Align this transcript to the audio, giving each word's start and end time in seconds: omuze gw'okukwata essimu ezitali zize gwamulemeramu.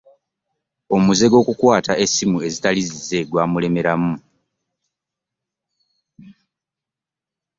omuze 0.95 1.25
gw'okukwata 1.31 1.93
essimu 2.03 2.37
ezitali 2.47 2.81
zize 2.89 3.19
gwamulemeramu. 3.31 4.13